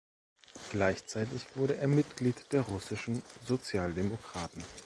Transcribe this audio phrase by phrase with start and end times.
[0.71, 4.63] Gleichzeitig wurde er Mitglied der russischen Sozialdemokraten.